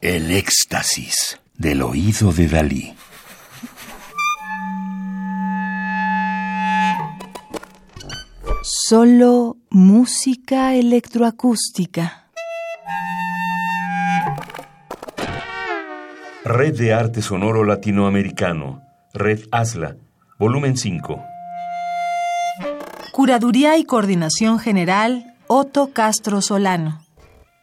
El 0.00 0.30
éxtasis 0.32 1.38
del 1.56 1.82
oído 1.82 2.32
de 2.32 2.48
Dalí. 2.48 2.94
Solo 8.62 9.56
música 9.70 10.74
electroacústica. 10.74 12.30
Red 16.44 16.78
de 16.78 16.92
Arte 16.92 17.22
Sonoro 17.22 17.64
Latinoamericano, 17.64 18.82
Red 19.14 19.42
ASLA, 19.52 19.96
volumen 20.38 20.76
5. 20.76 21.29
Curaduría 23.12 23.76
y 23.76 23.84
Coordinación 23.84 24.60
General, 24.60 25.34
Otto 25.48 25.90
Castro 25.92 26.40
Solano. 26.40 27.02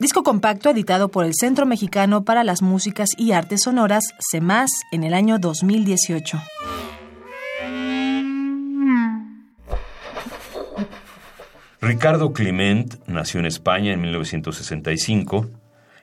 Disco 0.00 0.24
compacto 0.24 0.70
editado 0.70 1.08
por 1.08 1.24
el 1.24 1.34
Centro 1.38 1.66
Mexicano 1.66 2.24
para 2.24 2.42
las 2.42 2.62
Músicas 2.62 3.10
y 3.16 3.30
Artes 3.30 3.60
Sonoras, 3.62 4.02
CEMAS, 4.30 4.70
en 4.90 5.04
el 5.04 5.14
año 5.14 5.38
2018. 5.38 6.42
Ricardo 11.80 12.32
Clement 12.32 12.96
nació 13.06 13.38
en 13.38 13.46
España 13.46 13.92
en 13.92 14.00
1965. 14.00 15.46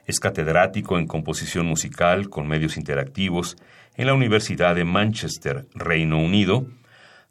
Es 0.05 0.21
catedrático 0.21 0.97
en 0.97 1.05
composición 1.05 1.65
musical 1.65 2.29
con 2.29 2.47
medios 2.47 2.77
interactivos 2.77 3.57
en 3.95 4.07
la 4.07 4.13
Universidad 4.13 4.73
de 4.75 4.85
Manchester, 4.85 5.67
Reino 5.75 6.17
Unido, 6.17 6.65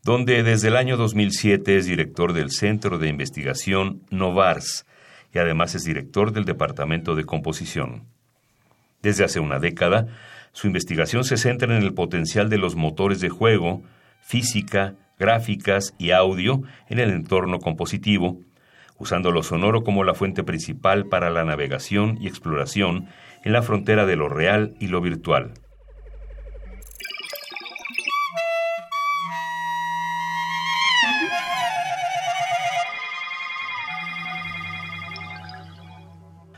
donde 0.05 0.43
desde 0.43 0.69
el 0.69 0.77
año 0.77 0.97
2007 0.97 1.77
es 1.77 1.87
director 1.87 2.33
del 2.33 2.51
Centro 2.51 2.99
de 2.99 3.09
Investigación 3.09 4.03
Novars 4.11 4.85
y 5.33 5.39
además 5.39 5.77
es 5.77 5.85
director 5.85 6.33
del 6.33 6.45
Departamento 6.45 7.15
de 7.15 7.25
Composición. 7.25 8.03
Desde 9.01 9.25
hace 9.25 9.39
una 9.39 9.61
década, 9.61 10.09
su 10.53 10.67
investigación 10.67 11.23
se 11.23 11.37
centra 11.37 11.77
en 11.77 11.85
el 11.85 11.95
potencial 11.95 12.51
de 12.51 12.59
los 12.59 12.75
motores 12.75 13.21
de 13.21 13.29
juego, 13.29 13.83
física, 14.21 14.95
gráficas 15.21 15.95
y 15.99 16.11
audio 16.11 16.63
en 16.89 16.99
el 16.99 17.11
entorno 17.11 17.61
compositivo, 17.61 18.41
usando 18.99 19.31
lo 19.31 19.45
sonoro 19.45 19.85
como 19.85 20.03
la 20.03 20.15
fuente 20.15 20.43
principal 20.43 21.07
para 21.07 21.31
la 21.31 21.45
navegación 21.45 22.19
y 22.21 22.27
exploración 22.27 23.07
en 23.45 23.53
la 23.53 23.63
frontera 23.63 24.05
de 24.05 24.17
lo 24.17 24.29
real 24.29 24.75
y 24.81 24.89
lo 24.89 25.01
virtual. 25.01 25.53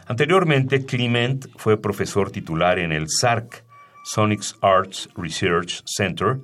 Anteriormente, 0.06 0.84
Clement 0.84 1.46
fue 1.56 1.80
profesor 1.80 2.30
titular 2.30 2.78
en 2.78 2.92
el 2.92 3.06
SARC, 3.08 3.64
Sonics 4.04 4.56
Arts 4.60 5.08
Research 5.16 5.82
Center, 5.86 6.40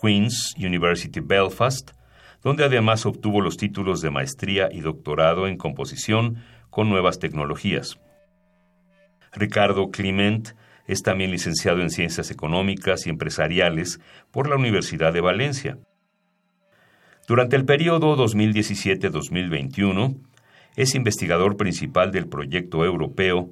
Queen's 0.00 0.54
University 0.56 1.20
Belfast, 1.20 1.90
donde 2.42 2.64
además 2.64 3.04
obtuvo 3.04 3.40
los 3.40 3.56
títulos 3.56 4.02
de 4.02 4.10
maestría 4.10 4.68
y 4.70 4.82
doctorado 4.82 5.48
en 5.48 5.56
composición 5.56 6.44
con 6.70 6.88
nuevas 6.88 7.18
tecnologías. 7.18 7.98
Ricardo 9.32 9.90
Clement 9.90 10.50
es 10.86 11.02
también 11.02 11.32
licenciado 11.32 11.80
en 11.80 11.90
Ciencias 11.90 12.30
Económicas 12.30 13.06
y 13.06 13.10
Empresariales 13.10 13.98
por 14.30 14.48
la 14.48 14.54
Universidad 14.54 15.12
de 15.12 15.20
Valencia. 15.20 15.78
Durante 17.26 17.56
el 17.56 17.64
periodo 17.64 18.16
2017-2021, 18.16 20.20
es 20.76 20.94
investigador 20.94 21.56
principal 21.56 22.12
del 22.12 22.28
proyecto 22.28 22.84
europeo 22.84 23.50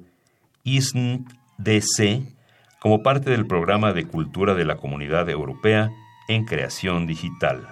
ISNDC 0.63 2.23
como 2.79 3.01
parte 3.01 3.31
del 3.31 3.47
programa 3.47 3.93
de 3.93 4.05
cultura 4.05 4.53
de 4.53 4.65
la 4.65 4.77
Comunidad 4.77 5.29
Europea 5.29 5.91
en 6.27 6.45
creación 6.45 7.07
digital. 7.07 7.67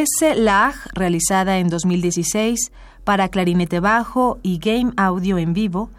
S. 0.00 0.34
Lag, 0.34 0.74
realizada 0.94 1.58
en 1.58 1.68
2016, 1.68 2.72
para 3.04 3.28
clarinete 3.28 3.80
bajo 3.80 4.38
y 4.42 4.58
game 4.58 4.94
audio 4.96 5.36
en 5.36 5.52
vivo, 5.52 5.90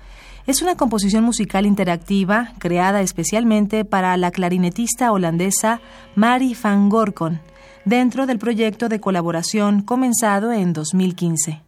es 0.47 0.63
una 0.63 0.75
composición 0.75 1.23
musical 1.23 1.67
interactiva 1.67 2.53
creada 2.57 3.01
especialmente 3.01 3.85
para 3.85 4.17
la 4.17 4.31
clarinetista 4.31 5.11
holandesa 5.11 5.81
Mari 6.15 6.57
van 6.63 6.89
Gorkon, 6.89 7.41
dentro 7.85 8.25
del 8.25 8.39
proyecto 8.39 8.89
de 8.89 8.99
colaboración 8.99 9.83
comenzado 9.83 10.51
en 10.51 10.73
2015. 10.73 11.61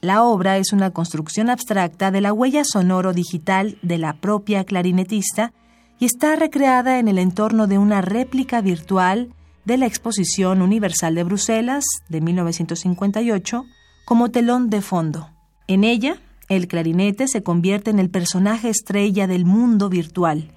La 0.00 0.22
obra 0.22 0.56
es 0.56 0.72
una 0.72 0.90
construcción 0.90 1.50
abstracta 1.50 2.10
de 2.10 2.22
la 2.22 2.32
huella 2.32 2.64
sonoro 2.64 3.12
digital 3.12 3.76
de 3.82 3.98
la 3.98 4.14
propia 4.14 4.64
clarinetista 4.64 5.52
y 5.98 6.06
está 6.06 6.34
recreada 6.36 6.98
en 6.98 7.08
el 7.08 7.18
entorno 7.18 7.66
de 7.66 7.76
una 7.76 8.00
réplica 8.00 8.62
virtual 8.62 9.34
de 9.64 9.78
la 9.78 9.86
Exposición 9.86 10.62
Universal 10.62 11.14
de 11.14 11.24
Bruselas 11.24 11.84
de 12.08 12.20
1958 12.20 13.64
como 14.04 14.30
telón 14.30 14.70
de 14.70 14.82
fondo. 14.82 15.30
En 15.66 15.84
ella, 15.84 16.18
el 16.48 16.68
clarinete 16.68 17.26
se 17.28 17.42
convierte 17.42 17.90
en 17.90 17.98
el 17.98 18.10
personaje 18.10 18.68
estrella 18.68 19.26
del 19.26 19.46
mundo 19.46 19.88
virtual, 19.88 20.52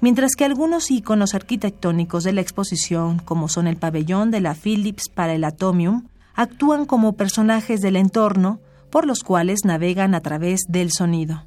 mientras 0.00 0.34
que 0.34 0.44
algunos 0.44 0.90
iconos 0.90 1.34
arquitectónicos 1.34 2.24
de 2.24 2.32
la 2.32 2.40
exposición, 2.40 3.20
como 3.20 3.48
son 3.48 3.66
el 3.66 3.76
pabellón 3.76 4.30
de 4.30 4.40
la 4.40 4.54
Philips 4.54 5.08
para 5.08 5.34
el 5.34 5.44
Atomium, 5.44 6.08
actúan 6.34 6.86
como 6.86 7.14
personajes 7.14 7.80
del 7.80 7.96
entorno 7.96 8.60
por 8.90 9.06
los 9.06 9.22
cuales 9.22 9.60
navegan 9.64 10.14
a 10.14 10.20
través 10.20 10.62
del 10.68 10.90
sonido. 10.92 11.44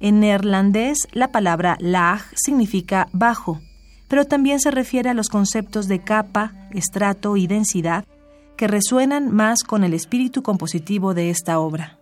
En 0.00 0.20
neerlandés, 0.20 0.98
la 1.12 1.30
palabra 1.30 1.76
laag 1.80 2.22
significa 2.34 3.08
bajo, 3.12 3.60
pero 4.14 4.26
también 4.26 4.60
se 4.60 4.70
refiere 4.70 5.10
a 5.10 5.14
los 5.14 5.28
conceptos 5.28 5.88
de 5.88 5.98
capa, 5.98 6.52
estrato 6.70 7.36
y 7.36 7.48
densidad 7.48 8.04
que 8.56 8.68
resuenan 8.68 9.34
más 9.34 9.64
con 9.64 9.82
el 9.82 9.92
espíritu 9.92 10.44
compositivo 10.44 11.14
de 11.14 11.30
esta 11.30 11.58
obra. 11.58 11.98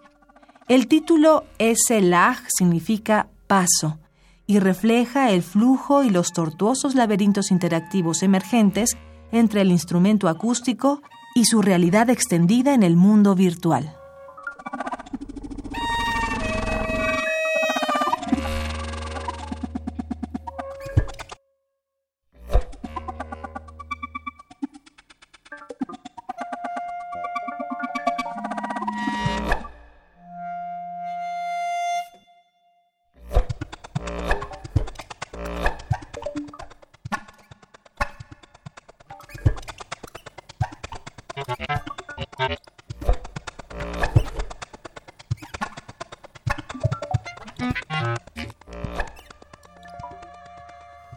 El 0.69 0.89
título 0.89 1.45
S. 1.57 2.03
Lag 2.03 2.37
significa 2.55 3.29
paso 3.47 3.99
y 4.47 4.59
refleja 4.59 5.31
el 5.31 5.43
flujo 5.43 6.05
y 6.05 6.11
los 6.11 6.35
tortuosos 6.35 6.95
laberintos 6.95 7.51
interactivos 7.51 8.23
emergentes 8.23 8.99
entre 9.31 9.63
el 9.63 9.71
instrumento 9.71 10.29
acústico 10.29 11.01
y 11.35 11.47
su 11.47 11.63
realidad 11.63 12.11
extendida 12.11 12.75
en 12.75 12.83
el 12.83 12.95
mundo 12.95 13.35
virtual. 13.35 13.97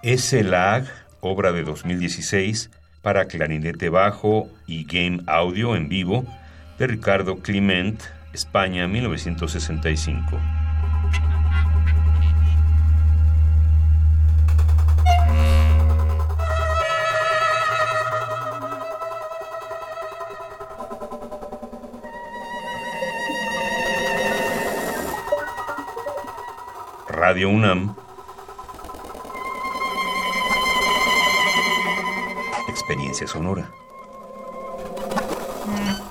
S. 0.06 0.44
Lag, 0.44 0.86
obra 1.20 1.52
de 1.52 1.64
2016, 1.64 2.70
para 3.02 3.26
clarinete 3.26 3.90
bajo 3.90 4.52
y 4.68 4.84
game 4.84 5.24
audio 5.26 5.76
en 5.76 5.90
vivo, 5.90 6.28
de 6.78 6.86
Ricardo 6.86 7.38
Clement, 7.38 8.00
España, 8.32 8.88
1965. 8.88 10.40
Radio 27.08 27.50
UNAM 27.50 28.05
Experiencia 33.16 33.28
Sonora. 33.28 33.72
Mm. 35.66 36.05